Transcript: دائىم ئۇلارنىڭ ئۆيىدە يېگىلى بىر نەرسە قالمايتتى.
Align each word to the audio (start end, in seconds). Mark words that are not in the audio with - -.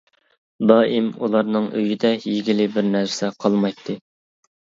دائىم 0.69 1.09
ئۇلارنىڭ 1.25 1.67
ئۆيىدە 1.81 2.11
يېگىلى 2.23 2.67
بىر 2.77 2.89
نەرسە 2.95 3.31
قالمايتتى. 3.45 3.99